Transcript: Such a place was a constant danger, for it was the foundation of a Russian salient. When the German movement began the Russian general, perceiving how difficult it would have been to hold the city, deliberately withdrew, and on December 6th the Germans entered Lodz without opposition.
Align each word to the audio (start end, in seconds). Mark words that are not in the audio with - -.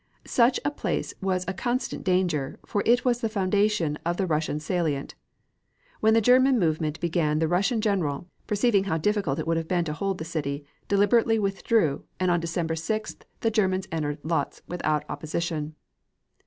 Such 0.25 0.59
a 0.65 0.71
place 0.71 1.13
was 1.21 1.45
a 1.47 1.53
constant 1.53 2.03
danger, 2.03 2.57
for 2.65 2.81
it 2.87 3.05
was 3.05 3.21
the 3.21 3.29
foundation 3.29 3.99
of 4.03 4.19
a 4.19 4.25
Russian 4.25 4.59
salient. 4.59 5.13
When 5.99 6.15
the 6.15 6.21
German 6.25 6.57
movement 6.57 6.99
began 6.99 7.37
the 7.37 7.47
Russian 7.47 7.81
general, 7.81 8.27
perceiving 8.47 8.85
how 8.85 8.97
difficult 8.97 9.37
it 9.37 9.45
would 9.45 9.57
have 9.57 9.67
been 9.67 9.85
to 9.85 9.93
hold 9.93 10.17
the 10.17 10.25
city, 10.25 10.65
deliberately 10.87 11.37
withdrew, 11.37 12.03
and 12.19 12.31
on 12.31 12.39
December 12.39 12.73
6th 12.73 13.21
the 13.41 13.51
Germans 13.51 13.87
entered 13.91 14.17
Lodz 14.23 14.63
without 14.65 15.05
opposition. 15.07 15.75